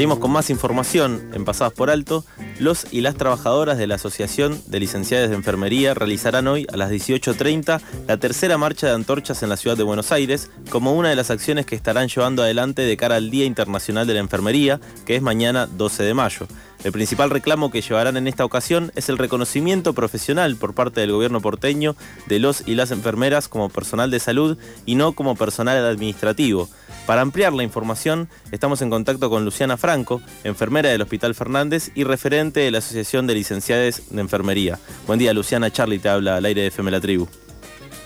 Seguimos 0.00 0.18
con 0.18 0.30
más 0.30 0.48
información 0.48 1.28
en 1.34 1.44
Pasadas 1.44 1.74
por 1.74 1.90
Alto. 1.90 2.24
Los 2.58 2.86
y 2.90 3.02
las 3.02 3.16
trabajadoras 3.16 3.76
de 3.76 3.86
la 3.86 3.96
Asociación 3.96 4.58
de 4.66 4.80
Licenciadas 4.80 5.28
de 5.28 5.36
Enfermería 5.36 5.92
realizarán 5.92 6.48
hoy 6.48 6.66
a 6.72 6.78
las 6.78 6.90
18.30 6.90 7.82
la 8.08 8.16
tercera 8.16 8.56
marcha 8.56 8.86
de 8.86 8.94
antorchas 8.94 9.42
en 9.42 9.50
la 9.50 9.58
ciudad 9.58 9.76
de 9.76 9.82
Buenos 9.82 10.10
Aires 10.10 10.50
como 10.70 10.94
una 10.94 11.10
de 11.10 11.16
las 11.16 11.30
acciones 11.30 11.66
que 11.66 11.74
estarán 11.74 12.08
llevando 12.08 12.42
adelante 12.42 12.80
de 12.80 12.96
cara 12.96 13.16
al 13.16 13.30
Día 13.30 13.44
Internacional 13.44 14.06
de 14.06 14.14
la 14.14 14.20
Enfermería, 14.20 14.80
que 15.04 15.16
es 15.16 15.20
mañana 15.20 15.66
12 15.66 16.02
de 16.02 16.14
mayo. 16.14 16.46
El 16.82 16.92
principal 16.92 17.28
reclamo 17.28 17.70
que 17.70 17.82
llevarán 17.82 18.16
en 18.16 18.26
esta 18.26 18.44
ocasión 18.44 18.90
es 18.96 19.10
el 19.10 19.18
reconocimiento 19.18 19.92
profesional 19.92 20.56
por 20.56 20.74
parte 20.74 21.00
del 21.02 21.12
gobierno 21.12 21.40
porteño 21.42 21.94
de 22.26 22.38
los 22.38 22.66
y 22.66 22.74
las 22.74 22.90
enfermeras 22.90 23.48
como 23.48 23.68
personal 23.68 24.10
de 24.10 24.18
salud 24.18 24.56
y 24.86 24.94
no 24.94 25.12
como 25.12 25.36
personal 25.36 25.84
administrativo. 25.84 26.70
Para 27.06 27.20
ampliar 27.20 27.52
la 27.52 27.64
información, 27.64 28.28
estamos 28.50 28.80
en 28.80 28.88
contacto 28.88 29.28
con 29.28 29.44
Luciana 29.44 29.76
Franco, 29.76 30.22
enfermera 30.42 30.88
del 30.88 31.02
Hospital 31.02 31.34
Fernández 31.34 31.90
y 31.94 32.04
referente 32.04 32.60
de 32.60 32.70
la 32.70 32.78
Asociación 32.78 33.26
de 33.26 33.34
Licenciadas 33.34 34.02
de 34.10 34.20
Enfermería. 34.20 34.78
Buen 35.06 35.18
día, 35.18 35.34
Luciana. 35.34 35.70
Charlie 35.70 35.98
te 35.98 36.08
habla 36.08 36.36
al 36.36 36.44
aire 36.46 36.62
de 36.62 36.68
FM 36.68 36.90
La 36.90 37.00
Tribu. 37.00 37.28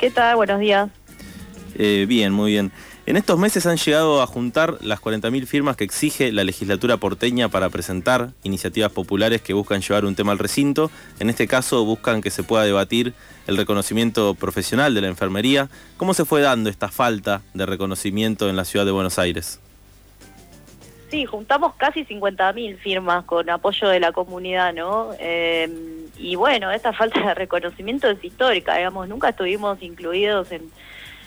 ¿Qué 0.01 0.11
tal? 0.11 0.37
Buenos 0.37 0.59
días. 0.59 0.91
Eh, 1.77 2.07
bien, 2.09 2.33
muy 2.33 2.53
bien. 2.53 2.73
En 3.07 3.19
estos 3.19 3.39
meses 3.39 3.67
han 3.67 3.77
llegado 3.77 4.23
a 4.23 4.27
juntar 4.27 4.79
las 4.81 4.99
40.000 4.99 5.45
firmas 5.47 5.77
que 5.77 5.85
exige 5.85 6.33
la 6.33 6.43
legislatura 6.43 6.97
porteña 6.97 7.51
para 7.51 7.69
presentar 7.69 8.31
iniciativas 8.45 8.93
populares 8.93 9.43
que 9.43 9.53
buscan 9.53 9.83
llevar 9.83 10.07
un 10.07 10.15
tema 10.15 10.33
al 10.33 10.39
recinto. 10.39 10.91
En 11.21 11.29
este 11.29 11.47
caso 11.47 11.85
buscan 11.85 12.23
que 12.23 12.31
se 12.31 12.43
pueda 12.43 12.65
debatir 12.65 13.13
el 13.47 13.59
reconocimiento 13.59 14.35
profesional 14.35 14.95
de 14.95 15.03
la 15.03 15.09
enfermería. 15.09 15.69
¿Cómo 15.99 16.15
se 16.15 16.25
fue 16.25 16.41
dando 16.41 16.71
esta 16.71 16.89
falta 16.89 17.43
de 17.53 17.67
reconocimiento 17.67 18.49
en 18.49 18.57
la 18.57 18.65
ciudad 18.65 18.87
de 18.87 18.93
Buenos 18.93 19.19
Aires? 19.19 19.61
Sí, 21.11 21.27
juntamos 21.27 21.75
casi 21.75 22.07
50.000 22.07 22.79
firmas 22.79 23.27
con 23.27 23.51
apoyo 23.51 23.87
de 23.89 24.01
la 24.01 24.13
comunidad, 24.13 24.73
¿no? 24.73 25.11
Eh, 25.21 25.69
y 26.17 26.37
bueno, 26.37 26.71
esta 26.71 26.95
falta 26.95 27.21
de 27.21 27.35
reconocimiento 27.35 28.09
es 28.09 28.25
histórica, 28.25 28.79
digamos, 28.79 29.09
nunca 29.09 29.29
estuvimos 29.29 29.83
incluidos 29.83 30.51
en 30.53 30.63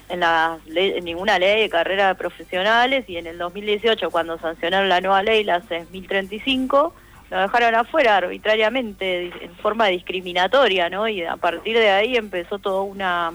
en, 0.09 0.19
la 0.19 0.58
en 0.73 1.03
ninguna 1.05 1.39
ley 1.39 1.61
de 1.61 1.69
carreras 1.69 2.17
profesionales 2.17 3.05
y 3.08 3.17
en 3.17 3.27
el 3.27 3.38
2018 3.38 4.09
cuando 4.09 4.38
sancionaron 4.39 4.89
la 4.89 5.02
nueva 5.02 5.23
ley, 5.23 5.44
la 5.44 5.61
6035, 5.61 6.94
lo 7.30 7.39
dejaron 7.39 7.75
afuera 7.75 8.17
arbitrariamente, 8.17 9.31
en 9.41 9.55
forma 9.55 9.88
discriminatoria, 9.88 10.89
¿no? 10.89 11.08
Y 11.08 11.23
a 11.23 11.36
partir 11.36 11.77
de 11.77 11.89
ahí 11.89 12.16
empezó 12.16 12.59
todo 12.59 12.83
una 12.83 13.33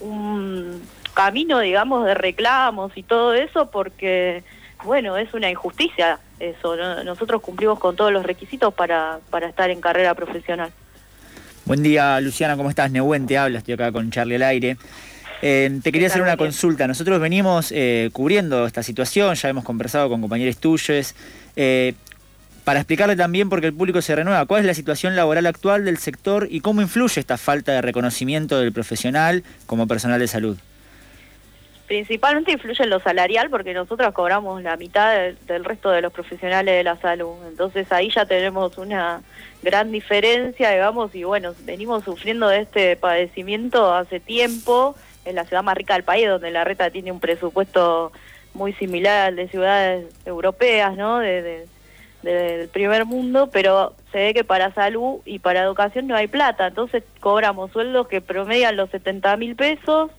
un 0.00 0.82
camino, 1.14 1.58
digamos, 1.60 2.06
de 2.06 2.14
reclamos 2.14 2.92
y 2.96 3.02
todo 3.02 3.34
eso, 3.34 3.70
porque, 3.70 4.44
bueno, 4.84 5.16
es 5.16 5.34
una 5.34 5.50
injusticia 5.50 6.20
eso. 6.38 6.76
Nosotros 7.04 7.42
cumplimos 7.42 7.78
con 7.78 7.96
todos 7.96 8.12
los 8.12 8.24
requisitos 8.24 8.72
para, 8.72 9.18
para 9.30 9.48
estar 9.48 9.70
en 9.70 9.80
carrera 9.80 10.14
profesional. 10.14 10.70
Buen 11.64 11.82
día, 11.82 12.20
Luciana, 12.20 12.56
¿cómo 12.56 12.70
estás? 12.70 12.90
Nehuen 12.90 13.26
te 13.26 13.36
habla, 13.36 13.58
estoy 13.58 13.74
acá 13.74 13.92
con 13.92 14.10
Charlie 14.10 14.36
al 14.36 14.42
aire. 14.42 14.76
Eh, 15.40 15.80
te 15.82 15.92
quería 15.92 16.08
hacer 16.08 16.22
una 16.22 16.36
consulta. 16.36 16.86
Nosotros 16.86 17.20
venimos 17.20 17.72
eh, 17.72 18.10
cubriendo 18.12 18.66
esta 18.66 18.82
situación, 18.82 19.34
ya 19.34 19.48
hemos 19.48 19.64
conversado 19.64 20.08
con 20.08 20.20
compañeros 20.20 20.58
tuyos. 20.58 21.14
Eh, 21.56 21.94
para 22.64 22.80
explicarle 22.80 23.16
también, 23.16 23.48
porque 23.48 23.68
el 23.68 23.72
público 23.72 24.02
se 24.02 24.14
renueva, 24.14 24.44
cuál 24.44 24.60
es 24.60 24.66
la 24.66 24.74
situación 24.74 25.16
laboral 25.16 25.46
actual 25.46 25.86
del 25.86 25.96
sector 25.96 26.48
y 26.50 26.60
cómo 26.60 26.82
influye 26.82 27.18
esta 27.18 27.38
falta 27.38 27.72
de 27.72 27.80
reconocimiento 27.80 28.60
del 28.60 28.72
profesional 28.72 29.42
como 29.64 29.86
personal 29.86 30.20
de 30.20 30.28
salud. 30.28 30.58
Principalmente 31.86 32.52
influye 32.52 32.84
en 32.84 32.90
lo 32.90 33.00
salarial 33.00 33.48
porque 33.48 33.72
nosotros 33.72 34.12
cobramos 34.12 34.62
la 34.62 34.76
mitad 34.76 35.16
del 35.46 35.64
resto 35.64 35.90
de 35.90 36.02
los 36.02 36.12
profesionales 36.12 36.74
de 36.74 36.84
la 36.84 37.00
salud. 37.00 37.36
Entonces 37.48 37.90
ahí 37.90 38.10
ya 38.14 38.26
tenemos 38.26 38.76
una 38.76 39.22
gran 39.62 39.90
diferencia, 39.90 40.70
digamos, 40.70 41.14
y 41.14 41.24
bueno, 41.24 41.54
venimos 41.64 42.04
sufriendo 42.04 42.48
de 42.48 42.60
este 42.60 42.96
padecimiento 42.96 43.94
hace 43.94 44.20
tiempo 44.20 44.94
es 45.24 45.34
la 45.34 45.44
ciudad 45.44 45.62
más 45.62 45.76
rica 45.76 45.94
del 45.94 46.04
país, 46.04 46.28
donde 46.28 46.50
la 46.50 46.64
reta 46.64 46.90
tiene 46.90 47.12
un 47.12 47.20
presupuesto 47.20 48.12
muy 48.54 48.72
similar 48.74 49.28
al 49.28 49.36
de 49.36 49.48
ciudades 49.48 50.06
europeas, 50.24 50.96
¿no? 50.96 51.18
De, 51.18 51.66
del 52.22 52.68
primer 52.68 53.04
mundo, 53.04 53.48
pero 53.52 53.94
se 54.10 54.18
ve 54.18 54.34
que 54.34 54.42
para 54.42 54.74
salud 54.74 55.20
y 55.24 55.38
para 55.38 55.62
educación 55.62 56.08
no 56.08 56.16
hay 56.16 56.26
plata, 56.26 56.66
entonces 56.66 57.04
cobramos 57.20 57.70
sueldos 57.70 58.08
que 58.08 58.20
promedian 58.20 58.76
los 58.76 58.90
70 58.90 59.36
mil 59.36 59.54
pesos, 59.54 60.10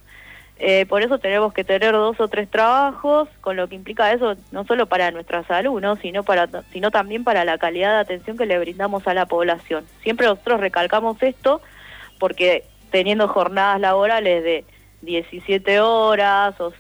eh, 0.61 0.85
por 0.87 1.01
eso 1.01 1.19
tenemos 1.19 1.53
que 1.53 1.63
tener 1.63 1.93
dos 1.93 2.19
o 2.19 2.27
tres 2.27 2.49
trabajos, 2.49 3.29
con 3.39 3.55
lo 3.55 3.69
que 3.69 3.75
implica 3.75 4.11
eso 4.11 4.35
no 4.51 4.65
solo 4.65 4.87
para 4.87 5.09
nuestra 5.09 5.43
salud, 5.43 5.79
¿no? 5.79 5.95
sino, 5.95 6.23
para, 6.23 6.49
sino 6.73 6.91
también 6.91 7.23
para 7.23 7.45
la 7.45 7.57
calidad 7.57 7.93
de 7.93 7.99
atención 8.01 8.37
que 8.37 8.45
le 8.45 8.59
brindamos 8.59 9.07
a 9.07 9.13
la 9.13 9.25
población. 9.25 9.85
Siempre 10.03 10.27
nosotros 10.27 10.59
recalcamos 10.59 11.21
esto 11.23 11.61
porque 12.19 12.65
teniendo 12.91 13.29
jornadas 13.29 13.79
laborales 13.79 14.43
de 14.43 14.65
17 15.01 15.79
horas 15.79 16.55
o, 16.59 16.73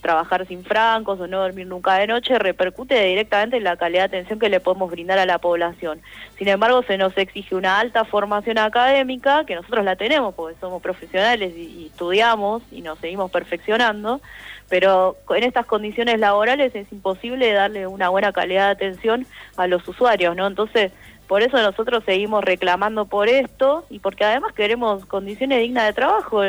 trabajar 0.00 0.46
sin 0.46 0.62
francos 0.62 1.18
o 1.18 1.26
no 1.26 1.40
dormir 1.40 1.66
nunca 1.66 1.94
de 1.94 2.06
noche 2.06 2.38
repercute 2.38 3.02
directamente 3.06 3.56
en 3.56 3.64
la 3.64 3.76
calidad 3.76 4.02
de 4.02 4.18
atención 4.18 4.38
que 4.38 4.48
le 4.48 4.60
podemos 4.60 4.88
brindar 4.88 5.18
a 5.18 5.26
la 5.26 5.38
población. 5.38 6.00
Sin 6.38 6.46
embargo, 6.46 6.84
se 6.84 6.96
nos 6.96 7.18
exige 7.18 7.56
una 7.56 7.80
alta 7.80 8.04
formación 8.04 8.58
académica, 8.58 9.44
que 9.44 9.56
nosotros 9.56 9.84
la 9.84 9.96
tenemos 9.96 10.32
porque 10.34 10.56
somos 10.60 10.80
profesionales 10.80 11.56
y, 11.56 11.86
estudiamos 11.86 12.62
y 12.70 12.82
nos 12.82 13.00
seguimos 13.00 13.32
perfeccionando, 13.32 14.20
pero 14.68 15.16
en 15.30 15.42
estas 15.42 15.66
condiciones 15.66 16.20
laborales 16.20 16.72
es 16.76 16.90
imposible 16.92 17.52
darle 17.52 17.88
una 17.88 18.10
buena 18.10 18.32
calidad 18.32 18.66
de 18.66 18.86
atención 18.86 19.26
a 19.56 19.66
los 19.66 19.86
usuarios, 19.88 20.36
¿no? 20.36 20.46
Entonces, 20.46 20.92
por 21.26 21.42
eso 21.42 21.60
nosotros 21.60 22.04
seguimos 22.04 22.44
reclamando 22.44 23.06
por 23.06 23.28
esto 23.28 23.84
y 23.90 23.98
porque 23.98 24.24
además 24.24 24.52
queremos 24.52 25.04
condiciones 25.06 25.60
dignas 25.60 25.86
de 25.86 25.92
trabajo, 25.92 26.42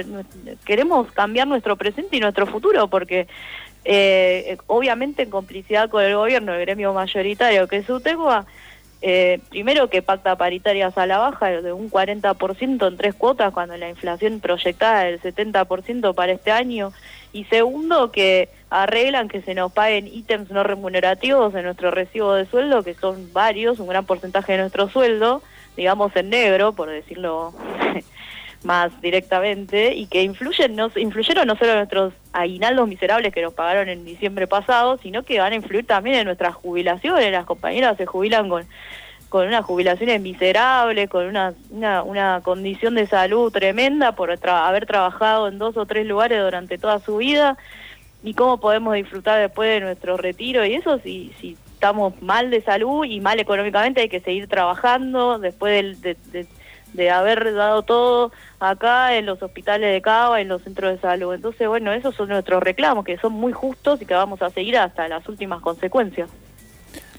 queremos 0.66 1.12
cambiar 1.12 1.48
nuestro 1.48 1.76
presente 1.76 2.18
y 2.18 2.20
nuestro 2.20 2.46
futuro, 2.46 2.88
porque 2.88 3.28
eh, 3.86 4.58
obviamente 4.68 5.24
en 5.24 5.30
complicidad 5.30 5.90
con 5.90 6.04
el 6.04 6.16
gobierno, 6.16 6.54
el 6.54 6.62
gremio 6.62 6.94
mayoritario 6.94 7.68
que 7.68 7.78
es 7.78 7.90
UTECUA, 7.90 8.46
eh, 9.08 9.40
primero 9.50 9.88
que 9.88 10.02
pacta 10.02 10.36
paritarias 10.36 10.98
a 10.98 11.06
la 11.06 11.20
baja 11.20 11.62
de 11.62 11.72
un 11.72 11.92
40% 11.92 12.88
en 12.88 12.98
tres 12.98 13.14
cuotas 13.14 13.54
cuando 13.54 13.78
la 13.78 13.88
inflación 13.88 14.40
proyectada 14.40 15.04
del 15.04 15.22
70% 15.22 16.16
para 16.16 16.32
este 16.32 16.52
año. 16.52 16.92
Y 17.32 17.44
segundo 17.44 18.12
que 18.12 18.50
arreglan 18.72 19.28
que 19.28 19.44
se 19.44 19.54
nos 19.54 19.72
paguen 19.72 20.08
ítems 20.08 20.50
no 20.50 20.64
remunerativos 20.64 21.54
en 21.54 21.66
nuestro 21.66 21.92
recibo 21.92 22.34
de 22.34 22.48
sueldo, 22.48 22.82
que 22.82 22.96
son 22.96 23.32
varios, 23.32 23.78
un 23.78 23.90
gran 23.90 24.08
porcentaje 24.08 24.54
de 24.54 24.58
nuestro 24.58 24.90
sueldo, 24.90 25.44
digamos 25.78 26.16
en 26.16 26.32
negro, 26.32 26.74
por 26.74 26.90
decirlo 26.90 27.54
más 28.64 29.00
directamente, 29.02 29.94
y 29.94 30.08
que 30.08 30.24
influyen, 30.24 30.76
no, 30.76 30.90
influyeron 30.96 31.46
no 31.46 31.56
solo 31.56 31.74
en 31.74 31.78
nuestros 31.78 32.14
aguinaldos 32.36 32.88
miserables 32.88 33.34
que 33.34 33.42
nos 33.42 33.54
pagaron 33.54 33.90
en 33.90 34.06
diciembre 34.06 34.48
pasado, 34.48 34.98
sino 34.98 35.24
que 35.24 35.40
van 35.40 35.54
a 35.54 35.56
influir 35.56 35.86
también 35.86 36.18
en 36.18 36.26
nuestras 36.26 36.56
jubilaciones, 36.56 37.32
las 37.32 37.46
compañeras 37.46 37.98
se 37.98 38.06
jubilan 38.06 38.50
con 38.50 38.66
con 39.30 39.48
unas 39.48 39.66
jubilaciones 39.66 40.22
miserables, 40.22 41.10
con 41.10 41.26
una, 41.26 41.54
una, 42.06 42.40
condición 42.42 42.96
de 42.96 43.06
salud 43.06 43.52
tremenda 43.52 44.14
por 44.14 44.32
haber 44.48 44.86
trabajado 44.86 45.50
en 45.50 45.58
dos 45.58 45.76
o 45.76 45.86
tres 45.86 46.06
lugares 46.06 46.42
durante 46.42 46.78
toda 46.78 47.00
su 47.00 47.18
vida, 47.18 47.58
y 48.26 48.34
cómo 48.34 48.60
podemos 48.60 48.96
disfrutar 48.96 49.40
después 49.40 49.70
de 49.70 49.82
nuestro 49.82 50.18
retiro. 50.18 50.66
Y 50.66 50.76
eso 50.76 51.00
si, 51.00 51.32
si 51.40 51.58
estamos 51.74 52.20
mal 52.22 52.50
de 52.50 52.62
salud 52.62 53.06
y 53.06 53.22
mal 53.22 53.40
económicamente 53.40 54.02
hay 54.02 54.10
que 54.10 54.20
seguir 54.20 54.48
trabajando 54.48 55.38
después 55.38 56.02
de, 56.02 56.18
de, 56.32 56.48
haber 57.12 57.54
dado 57.54 57.84
todo 57.84 58.32
acá 58.60 59.16
en 59.16 59.26
los 59.26 59.42
hospitales 59.42 59.94
de 59.94 60.02
Cava, 60.02 60.42
en 60.42 60.48
los 60.48 60.62
centros 60.64 60.94
de 60.94 61.00
salud. 61.00 61.34
Entonces, 61.34 61.68
bueno, 61.68 61.92
esos 61.94 62.16
son 62.16 62.30
nuestros 62.30 62.62
reclamos, 62.64 63.06
que 63.06 63.18
son 63.18 63.34
muy 63.34 63.54
justos 63.54 64.02
y 64.02 64.06
que 64.06 64.14
vamos 64.14 64.42
a 64.42 64.50
seguir 64.50 64.78
hasta 64.78 65.08
las 65.08 65.28
últimas 65.28 65.62
consecuencias. 65.62 66.30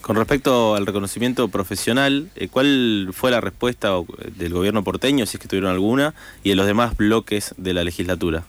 Con 0.07 0.15
respecto 0.15 0.77
al 0.77 0.87
reconocimiento 0.87 1.49
profesional, 1.49 2.29
eh, 2.37 2.47
¿cuál 2.49 3.09
fue 3.13 3.33
la 3.33 3.41
respuesta 3.41 3.91
del 4.37 4.53
gobierno 4.53 4.85
porteño, 4.85 5.27
si 5.27 5.37
es 5.37 5.41
que 5.41 5.49
tuvieron 5.49 5.71
alguna, 5.71 6.15
y 6.45 6.51
de 6.51 6.55
los 6.55 6.67
demás 6.67 6.97
bloques 6.97 7.55
de 7.57 7.75
la 7.75 7.83
legislatura? 7.83 8.45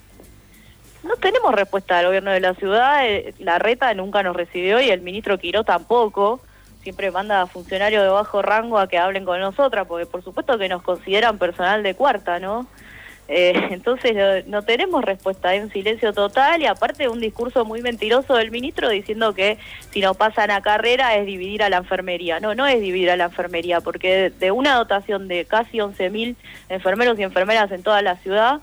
No 1.03 1.15
tenemos 1.15 1.55
respuesta 1.55 1.97
del 1.97 2.07
gobierno 2.07 2.29
de 2.29 2.41
la 2.41 2.53
ciudad, 2.53 3.09
eh, 3.09 3.33
la 3.39 3.57
reta 3.57 3.91
nunca 3.95 4.21
nos 4.21 4.35
recibió 4.35 4.79
y 4.81 4.89
el 4.89 5.01
ministro 5.01 5.39
Quiró 5.39 5.63
tampoco. 5.63 6.41
Siempre 6.87 7.11
manda 7.11 7.41
a 7.41 7.47
funcionarios 7.47 8.01
de 8.01 8.07
bajo 8.07 8.41
rango 8.41 8.79
a 8.79 8.87
que 8.87 8.97
hablen 8.97 9.25
con 9.25 9.41
nosotras, 9.41 9.85
porque 9.89 10.05
por 10.05 10.23
supuesto 10.23 10.57
que 10.57 10.69
nos 10.69 10.81
consideran 10.81 11.37
personal 11.37 11.83
de 11.83 11.95
cuarta, 11.95 12.39
¿no? 12.39 12.65
Eh, 13.27 13.51
entonces 13.71 14.47
no, 14.47 14.61
tenemos 14.61 15.03
respuesta, 15.03 15.49
hay 15.49 15.59
un 15.59 15.69
silencio 15.69 16.13
total 16.13 16.61
y 16.61 16.65
aparte 16.65 17.09
un 17.09 17.19
discurso 17.19 17.65
muy 17.65 17.81
mentiroso 17.81 18.35
del 18.35 18.51
ministro 18.51 18.87
diciendo 18.87 19.33
que 19.33 19.57
si 19.91 19.99
nos 19.99 20.15
pasan 20.15 20.49
a 20.49 20.61
carrera 20.61 21.17
es 21.17 21.25
dividir 21.25 21.61
a 21.61 21.69
la 21.69 21.75
enfermería. 21.75 22.39
No, 22.39 22.55
no 22.55 22.65
es 22.65 22.79
dividir 22.79 23.11
a 23.11 23.17
la 23.17 23.25
enfermería, 23.25 23.81
porque 23.81 24.31
de 24.39 24.51
una 24.51 24.75
dotación 24.75 25.27
de 25.27 25.43
casi 25.43 25.79
11.000 25.79 26.37
enfermeros 26.69 27.19
y 27.19 27.23
enfermeras 27.23 27.69
en 27.73 27.83
toda 27.83 28.01
la 28.01 28.15
ciudad, 28.15 28.61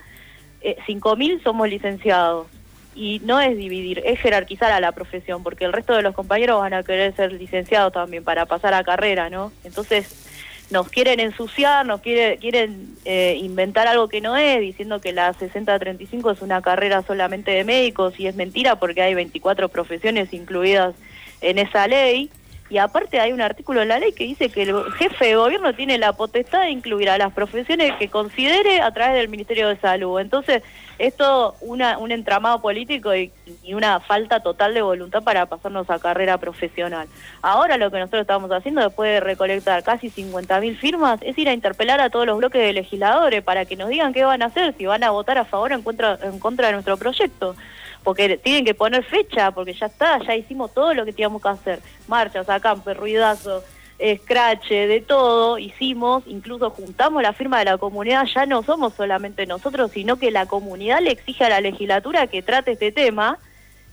eh, 0.63 0.79
5.000 0.87 1.43
somos 1.43 1.69
licenciados. 1.69 2.47
Y 2.95 3.21
no 3.25 3.41
es 3.41 3.57
dividir, 3.57 4.03
es 4.05 4.21
jerarquizar 4.21 4.71
a 4.71 4.81
la 4.81 4.93
profesión, 4.93 5.43
porque 5.43 5.65
el 5.65 5.73
resto 5.73 5.95
de 5.95 6.03
los 6.03 6.15
compañeros 6.15 6.61
van 6.61 6.75
a 6.75 6.83
querer 6.83 7.15
ser 7.15 7.33
licenciados 7.33 7.93
también 7.93 8.23
para 8.23 8.47
pasar 8.47 8.73
a 8.75 8.85
carrera, 8.85 9.31
¿no? 9.31 9.53
Entonces 9.65 10.25
nos 10.71 10.89
quieren 10.89 11.21
ensuciar, 11.21 11.85
nos 11.85 12.01
quiere, 12.01 12.39
quieren 12.39 12.97
eh, 13.05 13.39
inventar 13.41 13.87
algo 13.87 14.09
que 14.09 14.21
no 14.21 14.37
es, 14.37 14.61
diciendo 14.61 15.01
que 15.01 15.13
la 15.13 15.33
6035 15.35 16.31
es 16.31 16.43
una 16.43 16.63
carrera 16.63 17.03
solamente 17.03 17.51
de 17.51 17.65
médicos 17.65 18.19
y 18.19 18.27
es 18.27 18.35
mentira 18.35 18.77
porque 18.77 19.03
hay 19.03 19.15
24 19.15 19.69
profesiones 19.69 20.33
incluidas 20.33 20.95
en 21.41 21.59
esa 21.59 21.87
ley. 21.87 22.31
Y 22.71 22.79
aparte 22.79 23.21
hay 23.21 23.33
un 23.33 23.43
artículo 23.43 23.83
en 23.83 23.89
la 23.89 23.99
ley 23.99 24.13
que 24.13 24.25
dice 24.25 24.49
que 24.49 24.63
el 24.63 24.75
jefe 24.95 25.27
de 25.27 25.37
gobierno 25.37 25.75
tiene 25.75 25.99
la 25.99 26.15
potestad 26.15 26.63
de 26.63 26.71
incluir 26.71 27.11
a 27.11 27.19
las 27.19 27.33
profesiones 27.33 27.93
que 27.99 28.09
considere 28.09 28.81
a 28.81 28.91
través 28.93 29.17
del 29.17 29.29
Ministerio 29.29 29.69
de 29.69 29.77
Salud. 29.77 30.19
Entonces, 30.19 30.63
esto 30.99 31.57
una, 31.61 31.99
un 31.99 32.13
entramado 32.13 32.61
político 32.61 33.15
y, 33.15 33.33
una 33.73 34.01
falta 34.01 34.41
total 34.41 34.75
de 34.75 34.83
voluntad 34.83 35.23
para 35.23 35.47
pasarnos 35.47 35.89
a 35.91 35.99
carrera 35.99 36.39
profesional. 36.39 37.09
Ahora 37.43 37.77
lo 37.77 37.91
que 37.91 37.99
nosotros 37.99 38.23
estamos 38.23 38.51
haciendo 38.53 38.83
después 38.83 39.11
de 39.11 39.21
recolectar 39.21 39.83
casi 39.83 40.11
50.000 40.11 40.77
firmas 40.77 41.19
es 41.23 41.37
ir 41.39 41.49
a 41.49 41.53
interpelar 41.53 42.01
a 42.01 42.11
todos 42.11 42.27
los 42.27 42.39
bloques 42.39 42.63
de 42.63 42.73
legisladores 42.73 43.43
para 43.43 43.65
que 43.65 43.77
nos 43.77 43.89
digan 43.89 44.13
qué 44.13 44.25
van 44.25 44.43
a 44.43 44.47
hacer, 44.47 44.75
si 44.77 44.87
van 44.87 45.03
a 45.03 45.11
votar 45.11 45.39
a 45.39 45.45
favor 45.45 45.73
o 45.73 45.75
en 45.75 45.83
contra, 45.83 46.19
en 46.23 46.39
contra 46.39 46.69
de 46.69 46.75
nuestro 46.75 46.97
proyecto 46.97 47.57
porque 48.05 48.37
tienen 48.37 48.65
que 48.67 48.75
poner 48.75 49.03
fecha, 49.03 49.51
porque 49.51 49.73
ya 49.73 49.87
está, 49.87 50.19
ya 50.23 50.37
hicimos 50.37 50.73
todo 50.75 50.93
lo 50.93 51.07
que 51.07 51.13
teníamos 51.13 51.43
que 51.43 51.49
hacer, 51.49 51.81
marchas, 52.07 52.49
acampe, 52.49 52.93
ruidazo, 52.93 53.65
scratch, 53.99 54.69
de 54.69 55.01
todo, 55.01 55.59
hicimos, 55.59 56.25
incluso 56.27 56.71
juntamos 56.71 57.23
la 57.23 57.33
firma 57.33 57.59
de 57.61 57.67
la 57.67 57.79
comunidad, 57.79 58.27
ya 58.27 58.47
no 58.47 58.63
somos 58.63 58.95
solamente 58.95 59.47
nosotros, 59.47 59.93
sino 59.93 60.17
que 60.17 60.31
la 60.31 60.47
comunidad 60.47 61.01
le 61.01 61.13
exige 61.13 61.45
a 61.45 61.49
la 61.49 61.61
legislatura 61.61 62.27
que 62.27 62.43
trate 62.43 62.73
este 62.73 62.93
tema 62.93 63.39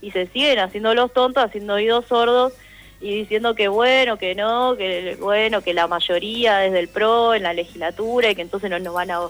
y 0.00 0.10
se 0.10 0.26
siguen 0.26 0.58
haciendo 0.58 0.94
los 0.94 1.12
tontos, 1.12 1.44
haciendo 1.44 1.74
oídos 1.74 2.06
sordos 2.06 2.52
y 3.00 3.14
diciendo 3.14 3.54
que 3.54 3.68
bueno, 3.68 4.18
que 4.18 4.34
no, 4.34 4.76
que 4.76 5.16
bueno, 5.20 5.60
que 5.62 5.74
la 5.74 5.86
mayoría 5.86 6.64
es 6.66 6.72
del 6.72 6.88
PRO 6.88 7.34
en 7.34 7.44
la 7.44 7.52
legislatura 7.52 8.30
y 8.30 8.34
que 8.34 8.42
entonces 8.42 8.70
no 8.70 8.78
nos 8.78 8.94
van 8.94 9.10
a... 9.10 9.20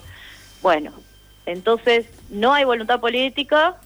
Bueno, 0.63 0.93
entonces 1.47 2.07
no 2.31 2.55
hay 2.55 2.65
voluntad 2.65 3.01
política 3.01 3.77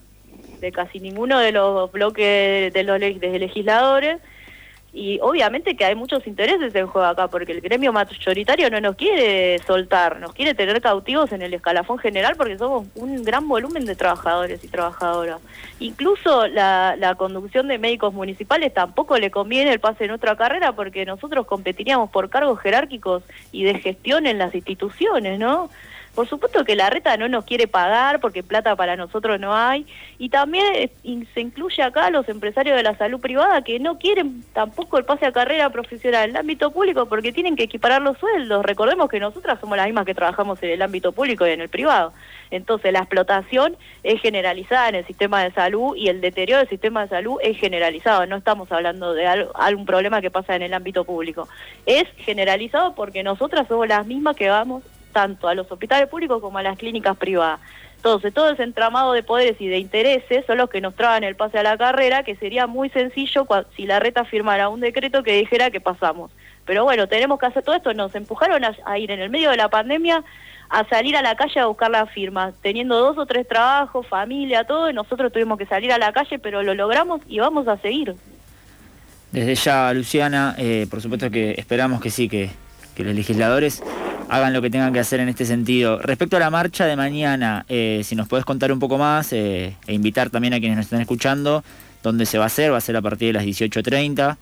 de 0.61 0.73
casi 0.73 1.01
ninguno 1.01 1.39
de 1.39 1.53
los 1.53 1.91
bloques 1.93 2.73
de 2.73 2.83
los 2.83 3.01
de 3.01 3.39
legisladores 3.39 4.21
y 4.97 5.19
obviamente 5.21 5.77
que 5.77 5.85
hay 5.85 5.95
muchos 5.95 6.27
intereses 6.27 6.75
en 6.75 6.87
juego 6.87 7.07
acá, 7.07 7.29
porque 7.29 7.53
el 7.53 7.61
gremio 7.61 7.93
mayoritario 7.93 8.71
no 8.71 8.81
nos 8.81 8.97
quiere 8.97 9.59
soltar, 9.59 10.19
nos 10.21 10.33
quiere 10.33 10.55
tener 10.55 10.81
cautivos 10.81 11.31
en 11.33 11.43
el 11.43 11.53
escalafón 11.53 11.99
general 11.99 12.35
porque 12.35 12.57
somos 12.57 12.87
un 12.95 13.23
gran 13.23 13.47
volumen 13.47 13.85
de 13.85 13.95
trabajadores 13.95 14.65
y 14.65 14.69
trabajadoras. 14.69 15.43
Incluso 15.81 16.47
la, 16.47 16.97
la 16.97 17.15
conducción 17.15 17.69
de 17.69 17.77
médicos 17.77 18.15
municipales 18.15 18.73
tampoco 18.73 19.19
le 19.19 19.31
conviene 19.31 19.71
el 19.71 19.81
pase 19.81 20.07
en 20.07 20.13
otra 20.13 20.35
carrera 20.35 20.73
porque 20.73 21.05
nosotros 21.05 21.45
competiríamos 21.45 22.09
por 22.09 22.31
cargos 22.31 22.59
jerárquicos 22.61 23.23
y 23.53 23.65
de 23.65 23.79
gestión 23.79 24.27
en 24.27 24.39
las 24.39 24.55
instituciones, 24.55 25.39
¿no? 25.39 25.69
Por 26.17 26.27
supuesto 26.27 26.65
que 26.65 26.77
la 26.77 26.89
reta 26.89 27.15
no 27.19 27.29
nos 27.29 27.45
quiere 27.45 27.69
pagar 27.69 28.21
porque 28.21 28.43
plata 28.43 28.75
para 28.75 28.97
nosotros 28.97 29.39
no 29.39 29.55
hay. 29.55 29.85
Y 30.19 30.31
también 30.31 30.91
se 31.35 31.41
incluye 31.43 31.83
acá 31.83 32.07
a 32.07 32.11
los 32.11 32.27
empresarios 32.31 32.75
de 32.75 32.83
la 32.83 32.97
salud 32.97 33.21
privada 33.21 33.61
que 33.61 33.79
no 33.79 33.99
quieren 33.99 34.43
tampoco 34.55 34.97
el 34.97 35.05
pase 35.05 35.27
a 35.27 35.33
carrera 35.33 35.69
profesional 35.69 36.25
en 36.25 36.31
el 36.31 36.37
ámbito 36.39 36.71
público 36.71 37.05
porque 37.05 37.33
tienen 37.33 37.55
que 37.55 37.65
equiparar 37.65 38.01
los 38.01 38.17
sueldos. 38.17 38.65
Recordemos 38.65 39.11
que 39.11 39.21
nosotras 39.21 39.61
somos 39.61 39.77
las 39.77 39.85
mismas 39.85 40.07
que 40.07 40.15
trabajamos 40.15 40.63
en 40.63 40.71
el 40.71 40.81
ámbito 40.81 41.13
público 41.13 41.47
y 41.47 41.51
en 41.51 41.61
el 41.61 41.69
privado. 41.69 42.15
Entonces 42.51 42.95
la 42.95 43.01
explotación 43.01 43.77
es 44.03 44.19
generalizada 44.23 44.89
en 44.89 44.95
el 44.95 45.07
sistema 45.07 45.45
de 45.45 45.53
salud 45.53 45.97
y 45.97 46.09
el 46.09 46.23
deterioro 46.23 46.61
del 46.61 46.71
sistema 46.71 47.03
de 47.03 47.09
salud 47.09 47.37
es 47.43 47.59
generalizado. 47.59 48.25
No 48.25 48.37
estamos 48.37 48.73
hablando 48.73 49.13
de 49.13 49.27
algún 49.27 49.85
problema 49.85 50.23
que 50.23 50.31
pasa 50.31 50.57
en 50.57 50.63
el 50.63 50.73
ámbito 50.73 51.05
público. 51.05 51.47
Es 51.85 52.05
generalizado 52.17 52.95
porque 52.95 53.23
nosotras 53.23 53.69
somos 53.69 53.87
las 53.87 54.07
mismas 54.07 54.35
que 54.35 54.49
vamos 54.49 54.83
tanto 55.17 55.49
a 55.49 55.55
los 55.55 55.73
hospitales 55.73 56.11
públicos 56.11 56.43
como 56.43 56.59
a 56.59 56.63
las 56.63 56.77
clínicas 56.77 57.17
privadas. 57.17 57.59
Entonces, 57.97 58.35
todo 58.35 58.51
ese 58.51 58.65
entramado 58.65 59.15
de 59.15 59.23
poderes 59.23 59.59
y 59.59 59.67
de 59.67 59.79
intereses 59.79 60.45
son 60.45 60.59
los 60.59 60.69
que 60.69 60.83
nos 60.83 60.95
traban 60.95 61.25
el 61.25 61.37
pase 61.37 61.59
a 61.59 61.63
la 61.63 61.79
carrera, 61.79 62.23
que 62.23 62.37
sería 62.37 62.67
muy 62.67 62.91
sencillo 62.91 63.47
si 63.75 63.87
la 63.87 63.99
reta 63.99 64.27
firmara 64.27 64.69
un 64.69 64.81
decreto 64.81 65.23
que 65.23 65.33
dijera 65.39 65.71
que 65.71 65.81
pasamos. 65.81 66.31
Pero 66.67 66.85
bueno, 66.85 67.09
tenemos 67.09 67.41
que 67.41 67.47
hacer 67.47 67.63
todo 67.63 67.77
esto. 67.77 67.95
Nos 67.95 68.15
empujaron 68.15 68.63
a, 68.63 68.99
ir 68.99 69.11
en 69.11 69.21
el 69.21 69.31
medio 69.31 69.51
de 69.53 69.57
la 69.57 69.71
pandemia 69.71 70.23
a 70.69 70.87
salir 70.87 71.17
a 71.17 71.23
la 71.23 71.35
calle 71.35 71.61
a 71.61 71.67
buscar 71.67 71.91
las 71.91 72.11
firmas, 72.11 72.53
teniendo 72.61 72.99
dos 72.99 73.17
o 73.17 73.25
tres 73.25 73.49
trabajos, 73.49 74.07
familia, 74.07 74.65
todo, 74.65 74.91
y 74.91 74.93
nosotros 74.93 75.33
tuvimos 75.33 75.57
que 75.57 75.65
salir 75.65 75.93
a 75.93 75.99
la 75.99 76.13
calle, 76.13 76.39
pero 76.39 76.63
lo 76.63 76.75
logramos 76.75 77.23
y 77.27 77.39
vamos 77.39 77.67
a 77.69 77.79
seguir. 77.79 78.15
Desde 79.33 79.55
ya, 79.55 79.95
Luciana, 79.95 80.55
eh, 80.59 80.87
por 80.91 81.01
supuesto 81.01 81.31
que 81.31 81.55
esperamos 81.57 82.03
que 82.03 82.11
sí, 82.11 82.29
que, 82.29 82.51
que 82.95 83.03
los 83.03 83.15
legisladores 83.15 83.83
hagan 84.29 84.53
lo 84.53 84.63
que 84.63 84.71
tengan 84.71 84.93
que 84.93 85.01
hacer 85.01 85.21
en 85.21 85.29
este 85.29 85.45
sentido. 85.45 85.99
Respecto 85.99 86.37
a 86.37 86.41
la 86.41 86.51
marcha 86.51 86.87
de 86.87 86.97
mañana, 86.97 87.65
eh, 87.69 88.03
si 88.05 88.17
nos 88.17 88.29
puedes 88.29 88.45
contar 88.45 88.73
un 88.73 88.79
poco 88.79 88.99
más 88.99 89.33
eh, 89.33 89.77
e 89.87 89.95
invitar 89.95 90.31
también 90.31 90.55
a 90.55 90.59
quienes 90.59 90.77
nos 90.77 90.87
están 90.87 91.01
escuchando, 91.01 91.65
dónde 92.03 92.27
se 92.27 92.39
va 92.39 92.45
a 92.45 92.47
hacer, 92.49 92.73
va 92.73 92.79
a 92.79 92.81
ser 92.81 92.97
a 92.97 93.03
partir 93.03 93.29
de 93.29 93.33
las 93.35 93.45
18.30. 93.45 94.37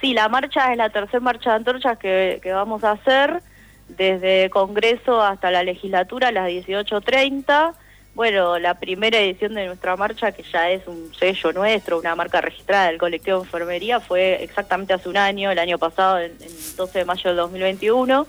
Sí, 0.00 0.14
la 0.14 0.28
marcha 0.28 0.72
es 0.72 0.78
la 0.78 0.90
tercera 0.90 1.20
marcha 1.20 1.50
de 1.50 1.56
antorchas 1.56 1.98
que, 1.98 2.40
que 2.42 2.52
vamos 2.52 2.82
a 2.84 2.92
hacer 2.92 3.42
desde 3.88 4.50
Congreso 4.50 5.22
hasta 5.22 5.50
la 5.50 5.62
legislatura 5.62 6.28
a 6.28 6.32
las 6.32 6.48
18.30. 6.48 7.74
Bueno, 8.14 8.58
la 8.58 8.74
primera 8.74 9.18
edición 9.18 9.54
de 9.54 9.64
nuestra 9.66 9.96
marcha, 9.96 10.32
que 10.32 10.42
ya 10.42 10.68
es 10.68 10.86
un 10.86 11.14
sello 11.14 11.50
nuestro, 11.54 11.98
una 11.98 12.14
marca 12.14 12.42
registrada 12.42 12.88
del 12.88 12.98
colectivo 12.98 13.38
de 13.38 13.44
enfermería, 13.44 14.00
fue 14.00 14.42
exactamente 14.42 14.92
hace 14.92 15.08
un 15.08 15.16
año, 15.16 15.50
el 15.50 15.58
año 15.58 15.78
pasado, 15.78 16.18
el 16.18 16.36
12 16.76 16.98
de 16.98 17.04
mayo 17.06 17.30
del 17.30 17.36
2021. 17.36 18.26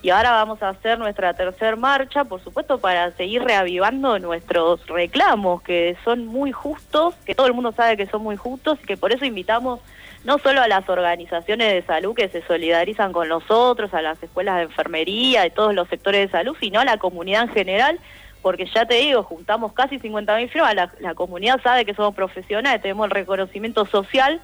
Y 0.00 0.10
ahora 0.10 0.30
vamos 0.30 0.62
a 0.62 0.70
hacer 0.70 0.98
nuestra 0.98 1.34
tercera 1.34 1.76
marcha, 1.76 2.24
por 2.24 2.42
supuesto, 2.42 2.78
para 2.78 3.10
seguir 3.16 3.42
reavivando 3.42 4.18
nuestros 4.18 4.86
reclamos, 4.86 5.60
que 5.60 5.96
son 6.04 6.24
muy 6.24 6.50
justos, 6.50 7.14
que 7.26 7.34
todo 7.34 7.48
el 7.48 7.52
mundo 7.52 7.72
sabe 7.72 7.98
que 7.98 8.06
son 8.06 8.22
muy 8.22 8.36
justos 8.36 8.78
y 8.82 8.86
que 8.86 8.96
por 8.96 9.12
eso 9.12 9.26
invitamos 9.26 9.80
no 10.24 10.38
solo 10.38 10.62
a 10.62 10.68
las 10.68 10.88
organizaciones 10.88 11.72
de 11.72 11.82
salud 11.82 12.14
que 12.14 12.28
se 12.28 12.42
solidarizan 12.42 13.12
con 13.12 13.28
nosotros, 13.28 13.92
a 13.92 14.00
las 14.00 14.22
escuelas 14.22 14.56
de 14.56 14.62
enfermería 14.62 15.44
y 15.44 15.50
todos 15.50 15.74
los 15.74 15.88
sectores 15.88 16.28
de 16.28 16.32
salud, 16.32 16.56
sino 16.58 16.80
a 16.80 16.84
la 16.84 16.96
comunidad 16.96 17.42
en 17.42 17.48
general 17.50 18.00
porque 18.42 18.66
ya 18.66 18.86
te 18.86 18.94
digo, 18.94 19.22
juntamos 19.22 19.72
casi 19.72 19.98
50.000 19.98 20.48
firmas, 20.48 20.74
la, 21.00 21.14
comunidad 21.14 21.60
sabe 21.62 21.84
que 21.84 21.94
somos 21.94 22.14
profesionales, 22.14 22.82
tenemos 22.82 23.06
el 23.06 23.10
reconocimiento 23.10 23.84
social, 23.86 24.40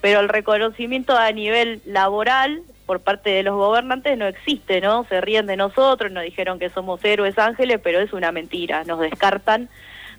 pero 0.00 0.20
el 0.20 0.28
reconocimiento 0.28 1.16
a 1.16 1.30
nivel 1.32 1.80
laboral 1.84 2.62
por 2.86 3.00
parte 3.00 3.30
de 3.30 3.42
los 3.42 3.54
gobernantes 3.54 4.18
no 4.18 4.26
existe, 4.26 4.80
¿no? 4.80 5.04
Se 5.04 5.20
ríen 5.20 5.46
de 5.46 5.56
nosotros, 5.56 6.12
nos 6.12 6.24
dijeron 6.24 6.58
que 6.58 6.68
somos 6.70 7.02
héroes 7.04 7.38
ángeles, 7.38 7.80
pero 7.82 8.00
es 8.00 8.12
una 8.12 8.32
mentira, 8.32 8.84
nos 8.84 9.00
descartan 9.00 9.68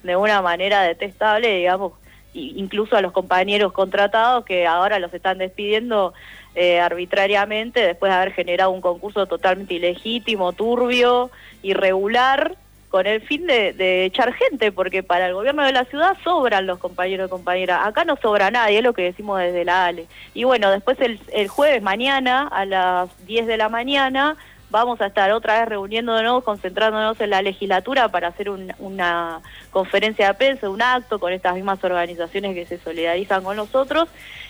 de 0.04 0.16
una 0.16 0.42
manera 0.42 0.82
detestable, 0.82 1.58
digamos, 1.58 1.94
incluso 2.34 2.98
a 2.98 3.02
los 3.02 3.12
compañeros 3.12 3.72
contratados 3.72 4.46
que 4.46 4.68
ahora 4.68 5.00
los 5.00 5.14
están 5.14 5.38
despidiendo 5.38 6.14
eh, 6.54 6.80
arbitrariamente 6.80 7.82
después 7.82 8.12
de 8.12 8.16
haber 8.18 8.34
generado 8.34 8.72
un 8.72 8.82
concurso 8.82 9.26
totalmente 9.26 9.76
ilegítimo, 9.76 10.54
turbio, 10.54 11.32
irregular, 11.64 12.56
con 12.96 13.08
el 13.08 13.20
fin 13.20 13.46
de, 13.46 14.06
echar 14.06 14.34
gente, 14.34 14.72
porque 14.72 15.04
para 15.04 15.28
el 15.28 15.34
gobierno 15.34 15.66
de 15.66 15.74
la 15.74 15.84
ciudad 15.84 16.16
sobran 16.24 16.66
los 16.66 16.80
compañeros 16.80 17.28
y 17.28 17.30
compañeras. 17.30 17.82
Acá 17.84 18.06
no 18.06 18.16
sobra 18.16 18.52
nadie, 18.52 18.78
es 18.78 18.86
lo 18.86 18.94
que 18.94 19.02
decimos 19.02 19.38
desde 19.38 19.66
la 19.66 19.88
ALE. 19.88 20.08
Y 20.34 20.46
bueno, 20.46 20.72
después 20.72 20.98
el, 21.02 21.20
el 21.34 21.50
jueves 21.50 21.82
mañana 21.82 22.48
a 22.48 22.64
las 22.64 23.10
10 23.28 23.48
de 23.48 23.58
la 23.58 23.68
mañana 23.68 24.38
vamos 24.70 25.02
a 25.02 25.08
estar 25.08 25.30
otra 25.34 25.60
vez 25.60 25.68
reuniéndonos, 25.68 26.46
concentrándonos 26.46 27.20
en 27.20 27.32
la 27.32 27.42
legislatura 27.42 28.08
para 28.08 28.30
hacer 28.30 28.50
una 28.50 29.42
conferencia 29.72 30.30
de 30.30 30.34
prensa, 30.36 30.70
un 30.70 30.82
acto 30.82 31.20
con 31.20 31.34
estas 31.34 31.54
mismas 31.54 31.84
organizaciones 31.84 32.56
que 32.56 32.66
se 32.66 32.78
solidarizan 32.78 33.44
con 33.44 33.58
nosotros 33.58 34.08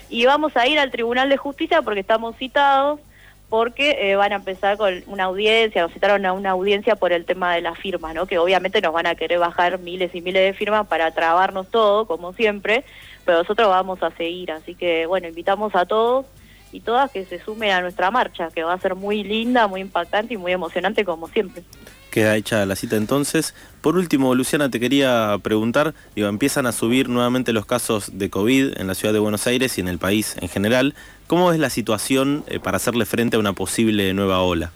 y 0.07 0.27
vamos 0.27 0.55
a 0.55 0.67
ir 0.67 0.77
al 0.77 0.91
Tribunal 0.91 1.29
de 1.29 1.37
Justicia 1.37 1.81
porque 1.81 2.01
estamos 2.01 2.35
citados 2.35 2.99
porque 3.55 3.95
eh, 4.01 4.17
van 4.17 4.33
a 4.33 4.35
empezar 4.35 4.75
con 4.75 5.01
una 5.07 5.23
audiencia, 5.23 5.81
nos 5.81 5.93
citaron 5.93 6.25
a 6.25 6.33
una 6.33 6.49
audiencia 6.49 6.97
por 6.97 7.13
el 7.13 7.23
tema 7.23 7.55
de 7.55 7.61
las 7.61 7.79
firmas, 7.79 8.13
¿no? 8.13 8.25
que 8.25 8.37
obviamente 8.37 8.81
nos 8.81 8.91
van 8.91 9.07
a 9.07 9.15
querer 9.15 9.39
bajar 9.39 9.79
miles 9.79 10.13
y 10.13 10.19
miles 10.19 10.43
de 10.43 10.51
firmas 10.51 10.87
para 10.87 11.11
trabarnos 11.11 11.69
todo, 11.69 12.05
como 12.05 12.33
siempre, 12.33 12.83
pero 13.23 13.37
nosotros 13.37 13.69
vamos 13.69 14.03
a 14.03 14.11
seguir, 14.11 14.51
así 14.51 14.75
que 14.75 15.05
bueno, 15.05 15.29
invitamos 15.29 15.73
a 15.73 15.85
todos 15.85 16.25
y 16.75 16.81
todas 16.81 17.09
que 17.09 17.23
se 17.25 17.39
sumen 17.39 17.71
a 17.71 17.79
nuestra 17.79 18.11
marcha, 18.11 18.49
que 18.53 18.63
va 18.63 18.73
a 18.73 18.79
ser 18.79 18.95
muy 18.95 19.23
linda, 19.23 19.67
muy 19.67 19.79
impactante 19.79 20.33
y 20.33 20.37
muy 20.37 20.51
emocionante 20.51 21.05
como 21.05 21.29
siempre. 21.29 21.63
Queda 22.11 22.35
hecha 22.35 22.65
la 22.65 22.75
cita 22.75 22.97
entonces. 22.97 23.53
Por 23.79 23.95
último, 23.95 24.35
Luciana, 24.35 24.69
te 24.69 24.79
quería 24.79 25.37
preguntar, 25.41 25.93
digo, 26.15 26.27
empiezan 26.27 26.65
a 26.65 26.73
subir 26.73 27.07
nuevamente 27.07 27.53
los 27.53 27.65
casos 27.65 28.17
de 28.17 28.29
COVID 28.29 28.77
en 28.77 28.87
la 28.87 28.95
ciudad 28.95 29.13
de 29.13 29.19
Buenos 29.19 29.47
Aires 29.47 29.77
y 29.77 29.81
en 29.81 29.87
el 29.87 29.99
país 29.99 30.35
en 30.41 30.49
general. 30.49 30.95
¿Cómo 31.27 31.53
es 31.53 31.59
la 31.59 31.69
situación 31.69 32.43
eh, 32.47 32.59
para 32.59 32.75
hacerle 32.75 33.05
frente 33.05 33.37
a 33.37 33.39
una 33.39 33.53
posible 33.53 34.13
nueva 34.13 34.41
ola? 34.41 34.71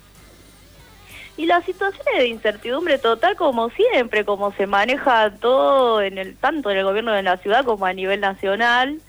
Y 1.36 1.46
la 1.46 1.62
situación 1.62 2.06
es 2.14 2.18
de 2.18 2.28
incertidumbre 2.28 2.98
total 2.98 3.36
como 3.36 3.68
siempre, 3.70 4.24
como 4.24 4.52
se 4.52 4.66
maneja 4.66 5.30
todo 5.38 6.00
en 6.00 6.16
el 6.16 6.36
tanto 6.36 6.70
en 6.70 6.78
el 6.78 6.84
gobierno 6.84 7.12
de 7.12 7.22
la 7.22 7.36
ciudad 7.36 7.64
como 7.64 7.84
a 7.84 7.92
nivel 7.92 8.20
nacional. 8.20 9.00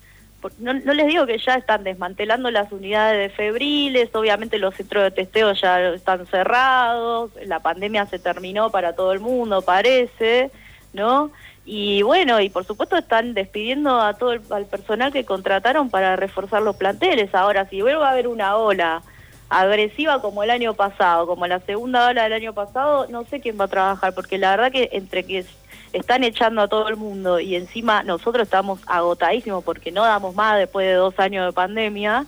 No, 0.59 0.73
no, 0.73 0.93
les 0.93 1.07
digo 1.07 1.25
que 1.25 1.37
ya 1.37 1.55
están 1.55 1.83
desmantelando 1.83 2.49
las 2.51 2.71
unidades 2.71 3.17
de 3.19 3.35
febriles, 3.35 4.09
obviamente 4.13 4.57
los 4.57 4.75
centros 4.75 5.03
de 5.03 5.11
testeo 5.11 5.53
ya 5.53 5.89
están 5.89 6.25
cerrados, 6.27 7.31
la 7.45 7.59
pandemia 7.59 8.05
se 8.07 8.19
terminó 8.19 8.69
para 8.69 8.93
todo 8.93 9.11
el 9.13 9.19
mundo, 9.19 9.61
parece, 9.61 10.51
¿no? 10.93 11.31
Y 11.65 12.01
bueno, 12.01 12.41
y 12.41 12.49
por 12.49 12.65
supuesto 12.65 12.97
están 12.97 13.33
despidiendo 13.33 14.01
a 14.01 14.15
todo 14.15 14.33
el 14.33 14.41
al 14.49 14.65
personal 14.65 15.13
que 15.13 15.25
contrataron 15.25 15.89
para 15.89 16.15
reforzar 16.15 16.61
los 16.61 16.75
planteles. 16.75 17.35
Ahora, 17.35 17.67
si 17.69 17.81
vuelve 17.81 18.03
a 18.03 18.09
haber 18.09 18.27
una 18.27 18.55
ola 18.55 19.03
agresiva 19.49 20.21
como 20.21 20.43
el 20.43 20.49
año 20.49 20.73
pasado, 20.73 21.27
como 21.27 21.45
la 21.45 21.59
segunda 21.59 22.07
ola 22.07 22.23
del 22.23 22.33
año 22.33 22.53
pasado, 22.53 23.07
no 23.09 23.25
sé 23.25 23.41
quién 23.41 23.59
va 23.59 23.65
a 23.65 23.67
trabajar, 23.67 24.15
porque 24.15 24.37
la 24.37 24.51
verdad 24.51 24.71
que 24.71 24.89
entre 24.93 25.23
que 25.23 25.45
están 25.93 26.23
echando 26.23 26.61
a 26.61 26.67
todo 26.67 26.87
el 26.87 26.95
mundo 26.95 27.39
y 27.39 27.55
encima 27.55 28.03
nosotros 28.03 28.43
estamos 28.43 28.79
agotadísimos 28.87 29.63
porque 29.63 29.91
no 29.91 30.03
damos 30.03 30.35
más 30.35 30.57
después 30.57 30.87
de 30.87 30.93
dos 30.93 31.17
años 31.19 31.45
de 31.45 31.53
pandemia, 31.53 32.25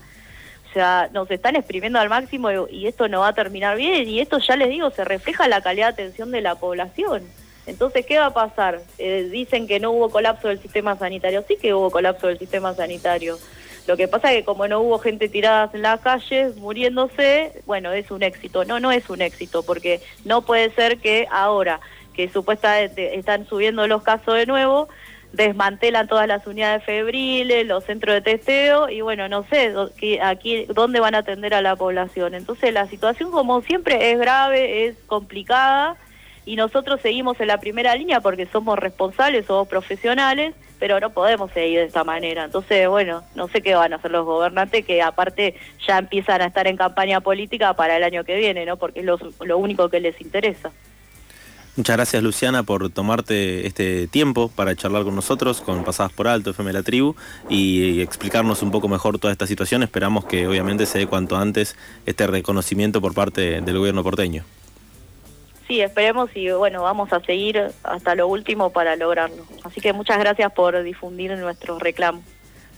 o 0.70 0.74
sea, 0.74 1.10
nos 1.14 1.30
están 1.30 1.56
exprimiendo 1.56 2.00
al 2.00 2.10
máximo 2.10 2.50
y, 2.70 2.88
esto 2.88 3.08
no 3.08 3.22
va 3.22 3.30
a 3.30 3.34
terminar 3.34 3.78
bien 3.78 4.10
y 4.10 4.20
esto 4.20 4.40
ya 4.40 4.56
les 4.56 4.70
digo, 4.70 4.90
se 4.92 5.06
refleja 5.06 5.48
la 5.48 5.62
calidad 5.62 5.88
de 5.88 6.04
atención 6.04 6.32
de 6.32 6.42
la 6.42 6.56
población. 6.56 7.24
Entonces, 7.66 8.06
¿qué 8.06 8.18
va 8.18 8.26
a 8.26 8.34
pasar? 8.34 8.82
Eh, 8.98 9.30
dicen 9.32 9.68
que 9.68 9.80
no 9.80 9.92
hubo 9.92 10.10
colapso 10.10 10.50
del 10.50 10.60
sistema 10.60 10.98
sanitario, 10.98 11.46
sí 11.48 11.56
que 11.62 11.74
hubo 11.74 11.92
colapso 11.92 12.28
del 12.28 12.38
sistema 12.38 12.74
sanitario. 12.74 13.38
Lo 13.88 13.98
que 13.98 14.08
pasa 14.08 14.32
es 14.32 14.40
que 14.40 14.46
como 14.46 14.68
no 14.68 14.80
hubo 14.82 14.98
gente 15.00 15.30
tirada 15.30 15.70
en 15.74 15.82
las 15.82 16.00
calles 16.00 16.56
muriéndose, 16.56 17.62
bueno, 17.66 17.92
es 17.92 18.12
un 18.12 18.24
éxito. 18.24 18.64
No, 18.66 18.80
no 18.80 18.92
es 18.92 19.10
un 19.10 19.22
éxito, 19.22 19.64
porque 19.64 20.02
no 20.26 20.42
puede 20.42 20.72
ser 20.72 21.00
que 21.00 21.28
ahora 21.30 21.82
que 22.14 22.30
supuestamente 22.30 23.18
están 23.18 23.46
subiendo 23.48 23.88
los 23.88 24.04
casos 24.04 24.36
de 24.36 24.46
nuevo, 24.46 24.88
desmantelan 25.32 26.08
todas 26.08 26.28
las 26.28 26.46
unidades 26.46 26.84
febriles, 26.84 27.66
los 27.66 27.84
centros 27.84 28.14
de 28.16 28.22
testeo 28.22 28.90
y 28.90 29.02
bueno, 29.02 29.28
no 29.28 29.44
sé 29.50 29.74
aquí 30.22 30.66
dónde 30.66 31.00
van 31.00 31.16
a 31.16 31.20
atender 31.20 31.54
a 31.54 31.62
la 31.62 31.76
población. 31.76 32.36
Entonces 32.36 32.74
la 32.74 32.88
situación 32.88 33.32
como 33.32 33.62
siempre 33.62 34.12
es 34.12 34.20
grave, 34.20 34.86
es 34.86 34.96
complicada 35.08 35.98
y 36.46 36.56
nosotros 36.56 37.02
seguimos 37.02 37.40
en 37.40 37.48
la 37.48 37.60
primera 37.60 37.96
línea 37.96 38.22
porque 38.22 38.46
somos 38.46 38.78
responsables, 38.78 39.46
somos 39.46 39.68
profesionales 39.68 40.54
pero 40.84 41.00
no 41.00 41.12
podemos 41.12 41.50
seguir 41.54 41.80
de 41.80 41.86
esta 41.86 42.04
manera. 42.04 42.44
Entonces, 42.44 42.90
bueno, 42.90 43.24
no 43.36 43.48
sé 43.48 43.62
qué 43.62 43.74
van 43.74 43.94
a 43.94 43.96
hacer 43.96 44.12
los 44.12 44.26
gobernantes 44.26 44.86
que 44.86 45.02
aparte 45.02 45.56
ya 45.88 45.98
empiezan 45.98 46.42
a 46.42 46.48
estar 46.48 46.68
en 46.68 46.76
campaña 46.76 47.22
política 47.22 47.74
para 47.74 47.96
el 47.96 48.04
año 48.04 48.26
que 48.26 48.36
viene, 48.36 48.66
¿no? 48.66 48.76
Porque 48.76 49.00
es 49.00 49.06
lo, 49.06 49.18
lo 49.46 49.58
único 49.58 49.88
que 49.88 50.02
les 50.02 50.20
interesa. 50.20 50.74
Muchas 51.76 51.98
gracias 51.98 52.22
Luciana 52.22 52.64
por 52.64 52.90
tomarte 52.92 53.66
este 53.66 54.08
tiempo 54.08 54.50
para 54.50 54.76
charlar 54.76 55.04
con 55.04 55.16
nosotros, 55.16 55.60
con 55.62 55.84
Pasadas 55.84 56.14
por 56.14 56.28
Alto, 56.28 56.52
FM 56.52 56.72
La 56.72 56.84
Tribu, 56.84 57.16
y 57.50 58.02
explicarnos 58.02 58.62
un 58.62 58.70
poco 58.70 58.88
mejor 58.88 59.18
toda 59.18 59.32
esta 59.32 59.48
situación. 59.48 59.82
Esperamos 59.82 60.26
que 60.26 60.48
obviamente 60.48 60.86
se 60.86 61.00
dé 61.00 61.08
cuanto 61.08 61.36
antes 61.36 61.76
este 62.06 62.28
reconocimiento 62.28 63.02
por 63.02 63.14
parte 63.14 63.62
del 63.62 63.78
gobierno 63.78 64.04
porteño 64.04 64.44
sí, 65.74 65.82
esperemos 65.82 66.30
y 66.36 66.52
bueno, 66.52 66.84
vamos 66.84 67.12
a 67.14 67.20
seguir 67.22 67.72
hasta 67.84 68.14
lo 68.14 68.28
último 68.28 68.72
para 68.72 68.96
lograrlo. 68.96 69.44
Así 69.64 69.82
que 69.82 69.92
muchas 69.92 70.20
gracias 70.20 70.52
por 70.54 70.82
difundir 70.84 71.36
nuestros 71.38 71.82
reclamos. 71.82 72.24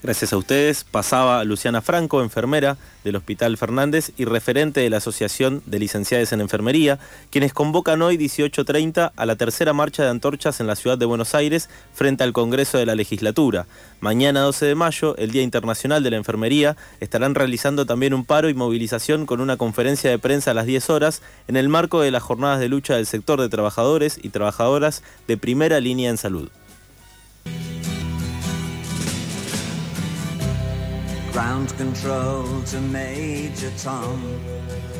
Gracias 0.06 0.34
a 0.34 0.38
ustedes. 0.38 0.84
Pasaba 0.84 1.44
Luciana 1.44 1.82
Franco, 1.82 2.22
enfermera 2.22 2.78
del 3.04 3.16
Hospital 3.16 3.58
Fernández 3.58 4.12
y 4.18 4.26
referente 4.26 4.82
de 4.82 4.92
la 4.92 4.98
Asociación 4.98 5.64
de 5.66 5.80
Licenciadas 5.80 6.32
en 6.32 6.42
Enfermería, 6.42 7.00
quienes 7.32 7.54
convocan 7.54 8.04
hoy 8.04 8.16
18.30 8.16 9.14
a 9.16 9.26
la 9.26 9.36
tercera 9.36 9.74
marcha 9.74 10.04
de 10.04 10.10
antorchas 10.10 10.60
en 10.60 10.68
la 10.68 10.76
ciudad 10.76 11.00
de 11.00 11.08
Buenos 11.08 11.34
Aires 11.34 11.72
frente 11.92 12.24
al 12.24 12.34
Congreso 12.34 12.78
de 12.78 12.86
la 12.86 12.94
Legislatura. 12.94 13.66
Mañana 14.00 14.42
12 14.42 14.68
de 14.68 14.76
mayo, 14.76 15.18
el 15.18 15.32
Día 15.32 15.42
Internacional 15.42 16.04
de 16.04 16.12
la 16.12 16.18
Enfermería, 16.18 16.78
estarán 17.00 17.34
realizando 17.34 17.88
también 17.88 18.14
un 18.14 18.26
paro 18.26 18.48
y 18.50 18.54
movilización 18.54 19.26
con 19.26 19.42
una 19.42 19.58
conferencia 19.58 20.12
de 20.12 20.20
prensa 20.20 20.52
a 20.52 20.54
las 20.54 20.68
10 20.68 20.88
horas 20.92 21.24
en 21.48 21.56
el 21.56 21.68
marco 21.68 22.02
de 22.02 22.12
las 22.12 22.22
jornadas 22.22 22.60
de 22.60 22.70
lucha 22.70 22.96
del 22.96 23.08
sector 23.08 23.42
de 23.42 23.50
trabajadores 23.50 24.20
y 24.22 24.30
trabajadoras 24.30 25.02
de 25.28 25.38
primera 25.38 25.80
línea 25.80 26.12
en 26.12 26.18
salud. 26.18 26.52
Ground 31.36 31.76
control 31.76 32.62
to 32.62 32.80
Major 32.80 33.70
Tom. 33.78 34.95